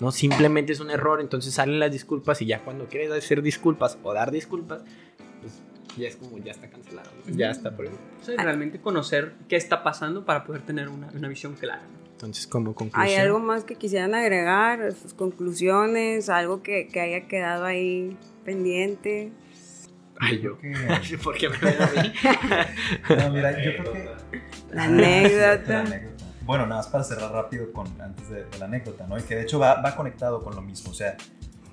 [0.00, 0.12] ¿no?
[0.12, 4.12] Simplemente es un error, entonces salen las disculpas y ya cuando quieres hacer disculpas o
[4.12, 4.82] dar disculpas,
[5.40, 5.54] pues
[5.96, 7.36] ya es como, ya está cancelado, ¿no?
[7.36, 7.90] ya está por O
[8.22, 11.82] sea, realmente conocer qué está pasando para poder tener una, una visión clara.
[11.82, 12.00] ¿no?
[12.12, 13.02] Entonces, como conclusión.
[13.02, 14.92] ¿Hay algo más que quisieran agregar?
[14.92, 16.28] ¿Sus conclusiones?
[16.28, 19.32] ¿Algo que, que haya quedado ahí pendiente?
[20.18, 20.58] Ay, yo.
[21.22, 22.12] ¿Por qué me ven a mí?
[23.16, 24.08] No, mira, yo creo que...
[24.72, 25.62] La anécdota.
[25.72, 26.20] la anécdota.
[26.42, 29.18] Bueno, nada más para cerrar rápido con, antes de, de la anécdota, ¿no?
[29.18, 30.90] Y que de hecho va, va conectado con lo mismo.
[30.90, 31.16] O sea,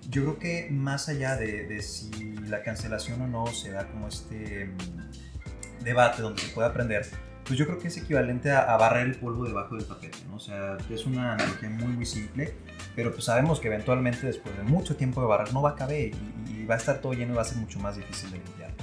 [0.10, 4.08] yo creo que más allá de, de si la cancelación o no se da como
[4.08, 7.06] este mm, debate donde se puede aprender,
[7.44, 10.36] pues yo creo que es equivalente a, a barrer el polvo debajo del tapete, ¿no?
[10.36, 12.54] O sea, es una analogía muy, muy simple,
[12.96, 16.12] pero pues sabemos que eventualmente después de mucho tiempo de barrer no va a caber
[16.12, 18.38] y, y va a estar todo lleno y va a ser mucho más difícil de
[18.38, 18.74] limpiar.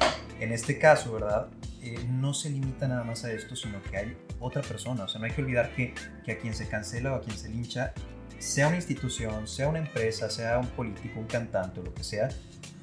[0.40, 1.48] En este caso, ¿verdad?
[1.82, 5.04] Eh, no se limita nada más a esto, sino que hay otra persona.
[5.04, 5.94] O sea, no hay que olvidar que,
[6.24, 7.92] que a quien se cancela o a quien se lincha,
[8.38, 12.28] sea una institución, sea una empresa, sea un político, un cantante o lo que sea,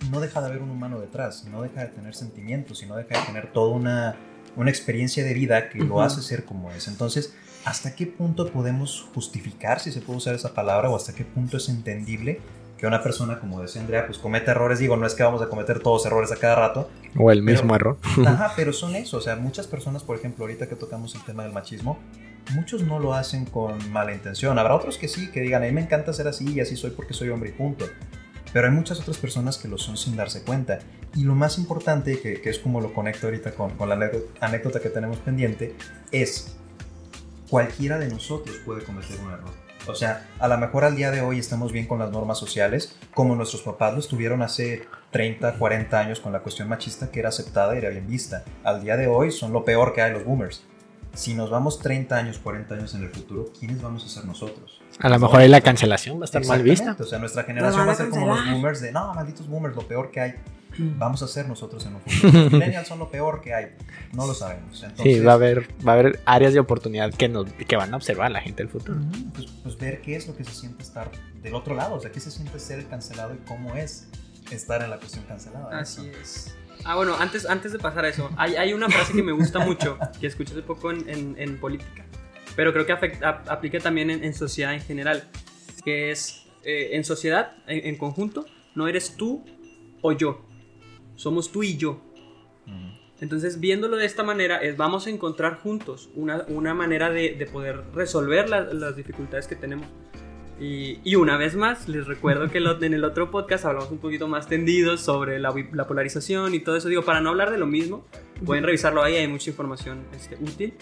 [0.09, 3.19] no deja de haber un humano detrás, no deja de tener sentimientos y no deja
[3.19, 4.15] de tener toda una,
[4.55, 6.01] una experiencia de vida que lo Ujú.
[6.01, 6.87] hace ser como es.
[6.87, 7.35] Entonces,
[7.65, 11.57] ¿hasta qué punto podemos justificar, si se puede usar esa palabra, o hasta qué punto
[11.57, 12.39] es entendible
[12.81, 14.79] que una persona, como decía Andrea, pues cometa errores?
[14.79, 17.59] Digo, no es que vamos a cometer todos errores a cada rato, O el Pero-
[17.59, 17.99] mismo error.
[18.25, 19.17] Ajá, pero son eso.
[19.17, 21.99] O sea, muchas personas, por ejemplo, ahorita que tocamos el tema del machismo,
[22.55, 24.57] muchos no lo hacen con mala intención.
[24.57, 26.89] Habrá otros que sí, que digan, a mí me encanta ser así y así soy
[26.89, 27.85] porque soy hombre y punto.
[28.51, 30.79] Pero hay muchas otras personas que lo son sin darse cuenta.
[31.15, 34.09] Y lo más importante, que, que es como lo conecto ahorita con, con la
[34.41, 35.75] anécdota que tenemos pendiente,
[36.11, 36.55] es
[37.47, 39.51] cualquiera de nosotros puede cometer un error.
[39.87, 42.95] O sea, a lo mejor al día de hoy estamos bien con las normas sociales,
[43.13, 47.29] como nuestros papás lo estuvieron hace 30, 40 años con la cuestión machista que era
[47.29, 48.43] aceptada y era bien vista.
[48.63, 50.63] Al día de hoy son lo peor que hay los boomers.
[51.13, 54.81] Si nos vamos 30 años, 40 años en el futuro, ¿quiénes vamos a ser nosotros?
[54.99, 56.95] A lo mejor ahí la cancelación va a estar mal vista.
[56.97, 59.87] O sea, nuestra generación va a ser como los boomers de, no, malditos boomers, lo
[59.87, 60.35] peor que hay.
[60.97, 62.31] Vamos a ser nosotros en un futuro.
[62.43, 63.67] Los millennials son lo peor que hay.
[64.13, 64.81] No lo sabemos.
[64.83, 67.93] Entonces, Sí, va a haber, va a haber áreas de oportunidad que nos, que van
[67.93, 68.99] a observar la gente del futuro.
[69.33, 72.11] Pues, pues ver qué es lo que se siente estar del otro lado, o sea,
[72.11, 74.07] qué se siente ser el cancelado y cómo es
[74.51, 75.79] estar en la cuestión cancelada.
[75.79, 76.19] Así Eso.
[76.21, 76.55] es.
[76.83, 79.59] Ah, bueno, antes, antes de pasar a eso, hay, hay una frase que me gusta
[79.59, 82.03] mucho, que escuché hace poco en, en- en política,
[82.55, 85.29] pero creo que afecta- ap- aplica también en, en sociedad en general,
[85.85, 89.45] que es, eh, en sociedad, en, en conjunto, no eres tú
[90.01, 90.43] o yo,
[91.21, 92.01] somos tú y yo.
[92.67, 92.75] Ujú.
[93.21, 97.45] Entonces, viéndolo de esta manera, es vamos a encontrar juntos una, una manera de, de
[97.45, 99.85] poder resolver la- las dificultades que tenemos.
[100.59, 103.97] Y, y una vez más, les recuerdo que lo- en el otro podcast hablamos un
[103.99, 106.87] poquito más tendidos sobre la, la polarización y todo eso.
[106.87, 108.05] Digo, para no hablar de lo mismo,
[108.45, 110.73] pueden revisarlo ahí, hay mucha información este, útil,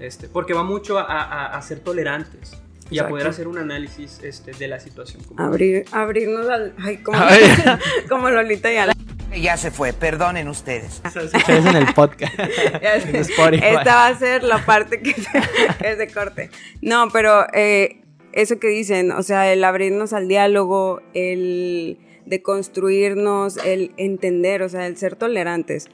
[0.00, 2.52] este, porque va mucho a, a- a ser tolerantes
[2.90, 3.10] y a Exacto.
[3.10, 5.22] poder hacer un análisis este, de la situación.
[5.24, 6.74] como- Abrir, abrirnos al.
[6.78, 7.40] Ay, como, Ay.
[8.08, 8.93] como Lolita y a la.
[9.40, 11.02] Ya se fue, perdonen ustedes.
[11.04, 12.34] Escuchas en el podcast.
[12.38, 13.16] En.
[13.62, 15.14] Esta va a ser la parte que
[15.80, 16.50] que se corte.
[16.80, 23.56] No, pero eh, eso que dicen, o sea, el abrirnos al diálogo, el de construirnos,
[23.58, 25.88] el entender, o sea, el ser tolerantes.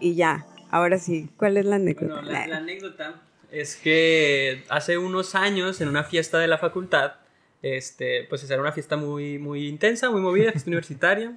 [0.00, 2.14] Y ya, ahora sí, ¿cuál es la anécdota?
[2.14, 7.12] Bueno, la, la anécdota es que hace unos años en una fiesta de la facultad,
[7.60, 11.36] este, pues era una fiesta muy, muy intensa, muy movida, fiesta universitaria,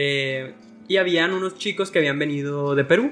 [0.00, 0.54] eh,
[0.86, 3.10] y habían unos chicos que habían venido de Perú,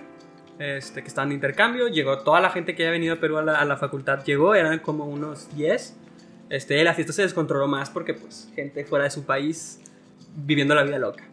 [0.60, 3.42] este, que estaban de intercambio, llegó toda la gente que había venido a Perú a
[3.42, 5.96] la, a la facultad, llegó, eran como unos 10,
[6.48, 9.80] este, la fiesta se descontroló más porque pues gente fuera de su país
[10.36, 11.24] viviendo la vida loca.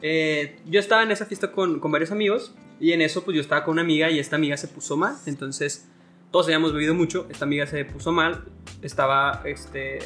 [0.00, 3.42] Eh, yo estaba en esa fiesta con, con varios amigos y en eso pues yo
[3.42, 5.86] estaba con una amiga y esta amiga se puso mal, entonces
[6.30, 8.44] todos habíamos bebido mucho, esta amiga se puso mal,
[8.80, 9.98] estaba, este,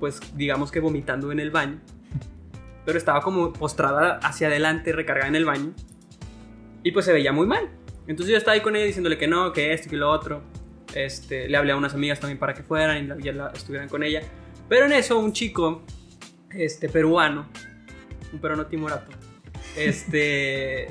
[0.00, 1.78] pues digamos que vomitando en el baño,
[2.84, 5.72] pero estaba como postrada hacia adelante, recargada en el baño,
[6.82, 7.68] y pues se veía muy mal.
[8.06, 10.42] Entonces yo estaba ahí con ella diciéndole que no, que esto que lo otro.
[10.94, 13.88] Este, le hablé a unas amigas también para que fueran y la- ya la- estuvieran
[13.88, 14.20] con ella.
[14.68, 15.82] Pero en eso un chico,
[16.52, 17.46] este, peruano,
[18.32, 19.10] un peruano timorato,
[19.76, 20.88] este,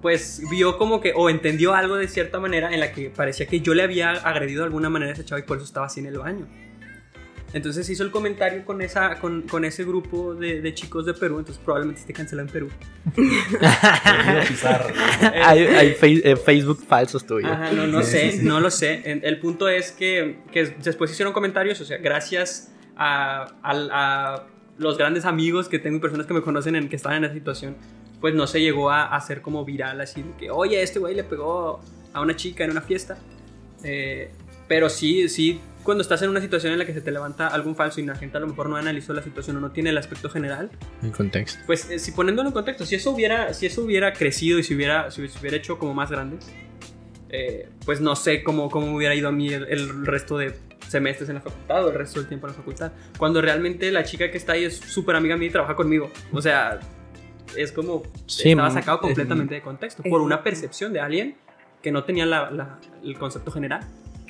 [0.00, 3.60] pues vio como que, o entendió algo de cierta manera en la que parecía que
[3.60, 6.00] yo le había agredido de alguna manera a ese chavo y por eso estaba así
[6.00, 6.46] en el baño.
[7.54, 11.38] Entonces hizo el comentario con, esa, con, con ese grupo de, de chicos de Perú,
[11.38, 12.68] entonces probablemente esté cancelado en Perú.
[15.44, 17.50] Hay hay eh, Facebook falsos tuyos.
[17.50, 18.44] Ajá, no, no Sí, sé, sí, sí.
[18.46, 19.02] no lo sé.
[19.22, 24.46] El punto es que, que después hicieron comentarios, o sea, gracias a, al- a
[24.78, 27.34] los grandes amigos que tengo y personas que me conocen en que estaban en esa
[27.34, 27.76] situación,
[28.20, 31.14] pues no se llegó a a hacer como viral así de que, oye, este güey
[31.14, 31.80] le pegó
[32.12, 33.18] a una chica en una fiesta.
[33.84, 34.30] Eh,
[34.68, 37.74] pero sí, sí, cuando estás en una situación en la que se te levanta algún
[37.74, 39.98] falso y la gente a lo mejor no analizó la situación o no tiene el
[39.98, 40.70] aspecto general,
[41.02, 41.62] En contexto.
[41.66, 44.74] pues eh, si poniéndolo en contexto, si eso hubiera, si eso hubiera crecido y si
[44.74, 46.38] hubiera, si se hubiera hecho como más grande,
[47.30, 50.54] eh, pues no sé cómo, cómo hubiera ido a mí el, el resto de
[50.86, 52.92] semestres en la facultad o el resto del tiempo en la facultad.
[53.18, 56.10] Cuando realmente la chica que está ahí es súper amiga mía y trabaja conmigo.
[56.32, 56.78] O sea,
[57.56, 61.36] es como Sí, estaba sacado completamente de contexto por una percepción de alguien
[61.82, 63.80] que no tenía la- la- el concepto general.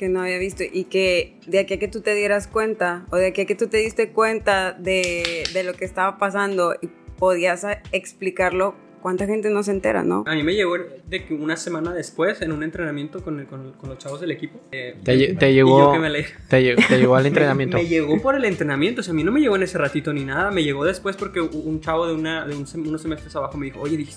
[0.02, 3.16] Que no había visto y que de aquí a que tú te dieras cuenta o
[3.18, 6.88] de aquí a que tú te diste cuenta de, de lo que estaba pasando y
[7.20, 10.24] podías a- explicarlo, ¿cuánta gente no se entera, no?
[10.26, 10.74] A mí me llegó
[11.06, 14.32] de que una semana después, en un entrenamiento con, el- con- con los chavos del
[14.32, 16.10] equipo, eh, Te, te llegó, me
[16.48, 17.76] te, te llegó al entrenamiento.
[17.76, 20.12] Me llegó por el entrenamiento, o sea, a mí no me llegó en ese ratito
[20.12, 23.36] ni nada, me llegó después porque un chavo de, una, de un sem- unos semestres
[23.36, 24.16] abajo me dijo, oye, dij-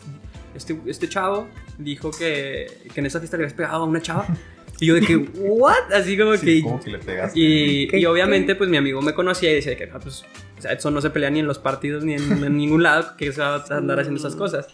[0.55, 4.25] este, este chavo dijo que, que en esa fiesta le habías pegado a una chava.
[4.79, 5.93] Y yo de que, ¿what?
[5.93, 6.61] Así como Sí, que...
[6.61, 7.39] ¿Cómo que le pegaste?
[7.39, 10.23] Y, ¿Qué- y obviamente, pues mi amigo me conocía y decía que, ah, pues,
[10.57, 13.15] o sea, Edson no se pelea ni en los partidos ni en, en ningún lado,
[13.17, 14.67] que se va a andar haciendo esas cosas.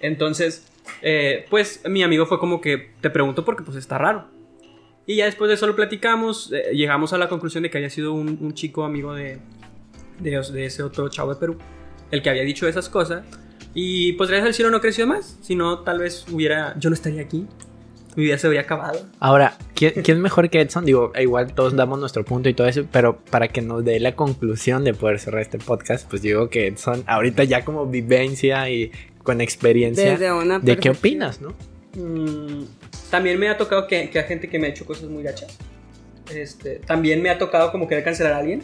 [0.00, 0.66] Entonces,
[1.02, 4.26] eh, pues mi amigo fue como que te pregunto porque, pues, está raro.
[5.06, 7.90] Y ya después de eso lo platicamos, eh, llegamos a la conclusión de que había
[7.90, 9.38] sido un, un chico amigo de,
[10.20, 11.58] de, de ese otro chavo de Perú,
[12.10, 13.24] el que había dicho esas cosas.
[13.74, 16.94] Y pues gracias al cielo no creció más, si no tal vez hubiera, yo no
[16.94, 17.46] estaría aquí,
[18.16, 19.00] mi vida se habría acabado.
[19.20, 20.84] Ahora, ¿quién, quién mejor que Edson?
[20.84, 24.14] Digo, igual todos damos nuestro punto y todo eso, pero para que nos dé la
[24.14, 28.92] conclusión de poder cerrar este podcast, pues digo que Edson, ahorita ya como vivencia y
[29.22, 31.54] con experiencia, Desde una ¿de qué opinas, no?
[31.96, 32.64] Mm,
[33.10, 35.56] también me ha tocado que, que hay gente que me ha hecho cosas muy gachas.
[36.34, 38.62] Este, también me ha tocado como querer cancelar a alguien,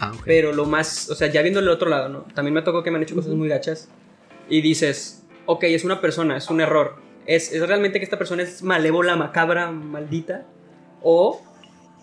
[0.00, 0.22] Ah, ok.
[0.24, 2.24] pero lo más, o sea, ya viendo el otro lado, ¿no?
[2.34, 3.88] También me ha tocado que me han hecho cosas muy gachas
[4.48, 6.96] y dices, ok, es una persona, es un error.
[7.26, 10.46] ¿Es, es realmente que esta persona es malévola, macabra, maldita?
[11.02, 11.42] ¿O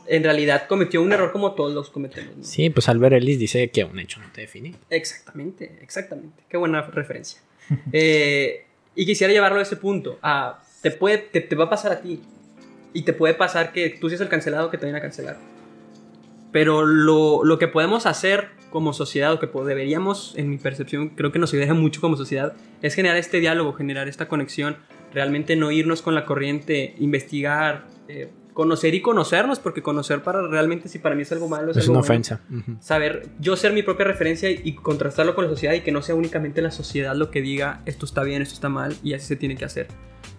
[0.08, 2.38] en realidad cometió un error como todos los cometemos?
[2.38, 2.44] ¿no?
[2.44, 4.76] Sí, pues Albert Ellis dice que un hecho no te define.
[4.90, 6.44] Exactamente, exactamente.
[6.50, 7.42] Qué buena referencia.
[7.94, 10.20] Eh, y quisiera llevarlo a ese punto.
[10.22, 12.22] A, te, puede, te, te va a pasar a ti.
[12.94, 15.38] Y te puede pasar que tú seas el cancelado que te vayan a cancelar.
[16.52, 21.32] Pero lo, lo que podemos hacer como sociedad, o que deberíamos, en mi percepción, creo
[21.32, 24.78] que nos ayuda mucho como sociedad, es generar este diálogo, generar esta conexión,
[25.14, 30.90] realmente no irnos con la corriente, investigar, eh, conocer y conocernos, porque conocer para realmente
[30.90, 32.42] si para mí es algo malo, es, Es algo una bueno ofensa.
[32.82, 36.16] Saber yo ser mi propia referencia y, contrastarlo con la sociedad y que no sea
[36.16, 39.36] únicamente la sociedad lo que diga esto está bien, esto está mal y así se
[39.38, 39.88] tiene que hacer.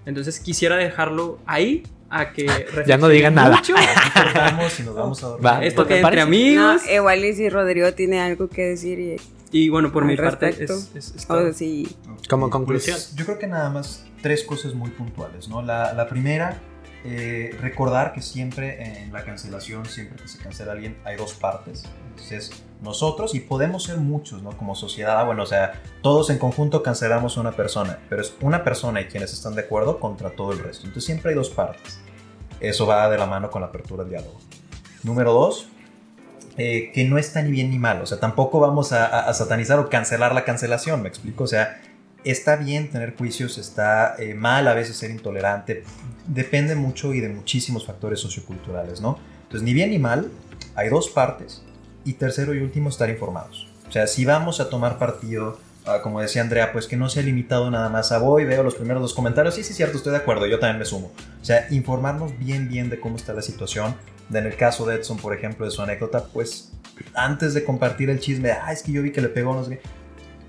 [0.05, 2.47] Entonces quisiera dejarlo ahí a que
[2.87, 3.57] Ya no digan nada.
[3.57, 3.75] mucho.
[4.79, 5.47] Y nos vamos a dormir.
[5.47, 5.65] Va.
[5.65, 6.17] Esto ¿Me que entre?
[6.17, 6.83] No, amigos.
[6.91, 9.17] igual y si Rodrigo tiene algo que decir y,
[9.65, 10.61] y bueno, por mi parte es,
[10.95, 11.49] es- es todo.
[11.49, 11.89] o si
[12.29, 12.97] Como Ok, conclusión.
[12.97, 15.63] pues, yo creo que nada más tres cosas muy puntuales, ¿no?
[15.63, 16.61] La, la primera,
[17.05, 21.35] eh, recordar que siempre en la cancelación, siempre que se cancela a alguien, hay dos
[21.35, 21.85] partes.
[22.11, 24.57] Entonces, nosotros, y podemos ser muchos, ¿no?
[24.57, 28.35] Como sociedad, ah, bueno, o sea, todos en conjunto cancelamos a una persona, pero es
[28.41, 30.87] una persona y quienes están de acuerdo contra todo el resto.
[30.87, 32.01] Entonces, siempre hay dos partes.
[32.61, 34.39] Eso va de la mano con la apertura del diálogo.
[35.03, 35.67] Número dos,
[36.57, 38.01] eh, que no está ni bien ni mal.
[38.03, 41.43] O sea, tampoco vamos a, a, satanizar o cancelar la cancelación, me explico.
[41.43, 41.81] O sea,
[42.25, 45.85] está bien tener juicios, está eh, mal a veces ser intolerante.
[46.27, 49.19] Depende mucho y de muchísimos factores socioculturales, ¿no?
[49.43, 50.31] Entonces, ni bien ni mal,
[50.75, 51.63] hay dos partes.
[52.05, 53.69] Y tercero y último, estar informados.
[53.89, 57.23] O sea, si vamos a tomar partido, uh, como decía Andrea, pues que no sea
[57.23, 60.19] limitado nada más a voy, veo los primeros dos comentarios, sí, sí, cierto, estoy de
[60.19, 61.13] acuerdo, yo también me sumo.
[61.41, 63.95] O sea, informarnos bien, bien de cómo está la situación.
[64.33, 66.73] En el caso de Edson, por ejemplo, de su anécdota, pues
[67.15, 69.73] antes de compartir el chisme, ah, es que yo vi que le pegó, no sé
[69.73, 70.02] qué.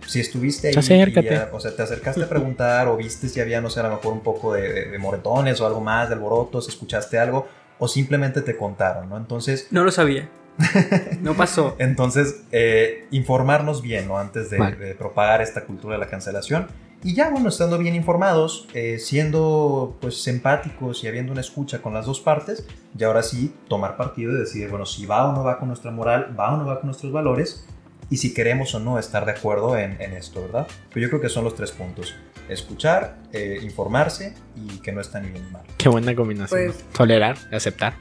[0.08, 1.30] Si estuviste ahí, Acércate.
[1.30, 3.90] ya, o sea, te acercaste a preguntar o viste si había, no sé, a lo
[3.90, 7.48] mejor un poco de, de, de moretones o algo más, de alborotos, escuchaste algo,
[7.80, 9.18] o simplemente te contaron, ¿no?
[9.18, 9.68] Entonces...
[9.72, 10.30] No lo sabía.
[11.22, 11.76] No pasó.
[11.80, 14.18] Entonces, eh, informarnos bien, ¿no?
[14.18, 14.76] Antes de, Vale.
[14.76, 16.68] de, propagar esta cultura de la cancelación.
[17.04, 21.94] Y ya, bueno, estando bien informados, eh, siendo pues empáticos y habiendo una escucha con
[21.94, 22.66] las dos partes,
[22.98, 25.92] y ahora sí tomar partido y decidir, bueno, si va o no va con nuestra
[25.92, 27.66] moral, va o no va con nuestros valores,
[28.14, 30.68] y si queremos o no estar de acuerdo en, en esto, ¿verdad?
[30.94, 32.14] Pero yo creo que son los tres puntos.
[32.48, 35.64] Escuchar, eh, informarse y que no está ni bien ni mal.
[35.80, 36.68] Qué buena combinación.
[36.68, 37.96] Pues- Tolerar, aceptar.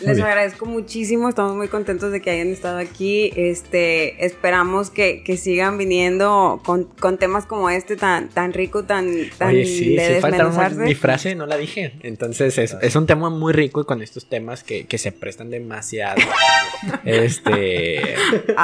[0.00, 0.26] Les bien.
[0.26, 3.30] agradezco muchísimo, estamos muy contentos de que hayan estado aquí.
[3.36, 9.06] Este, esperamos que, que sigan viniendo con, con temas como este tan, tan rico, tan,
[9.38, 10.80] tan Oye, sí, de sí falta desmenuzarse.
[10.80, 11.92] mi frase, no la dije.
[12.02, 15.50] Entonces es, es un tema muy rico y con estos temas que, que se prestan
[15.50, 16.20] demasiado.
[17.04, 18.14] este.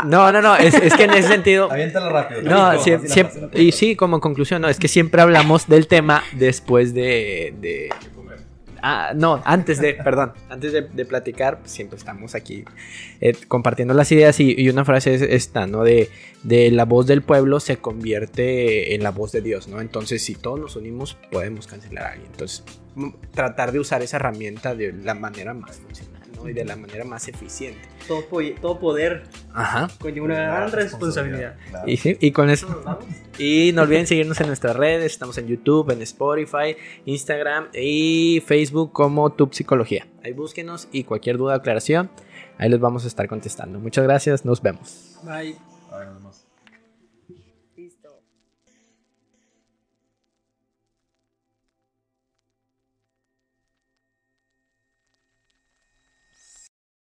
[0.07, 1.71] No, no, no, es, es que en ese sentido.
[1.71, 2.43] Aviéntala rápido.
[2.43, 6.95] No, Rico, siempre, y sí, como conclusión, no, es que siempre hablamos del tema después
[6.95, 7.91] de, de-
[8.83, 12.65] Ah, no, antes de, perdón, antes de, platicar, pues, siempre estamos aquí
[13.21, 15.85] eh, compartiendo las ideas y, una frase es esta, ¿no?
[15.85, 16.11] De,
[16.43, 19.81] de la voz del pueblo se convierte en la voz de Dios, ¿no?
[19.81, 22.31] Entonces, si todos nos unimos, podemos cancelar a alguien.
[22.31, 22.65] Entonces,
[23.33, 26.49] tratar de usar esa herramienta de la manera más funcional, ¿no?
[26.49, 27.81] Y de la manera más eficiente.
[28.07, 29.89] Todo, po- todo poder Ajá.
[30.01, 31.57] conlleva una gran responsabilidad.
[31.71, 31.89] Claro.
[31.89, 32.69] Y, sí, y con eso...
[32.69, 33.05] ¿Nos vamos?
[33.39, 35.13] Y no olviden seguirnos en nuestras redes.
[35.13, 40.07] Estamos en YouTube, en Spotify, Instagram y Facebook como Tub Psicología.
[40.25, 42.11] Ahí búsquenos y cualquier duda o aclaración,
[42.59, 43.79] ahí les vamos a estar contestando.
[43.79, 45.19] Muchas gracias, nos vemos.
[45.23, 45.57] Bye.
[45.93, 46.38] Ay, nos vemos.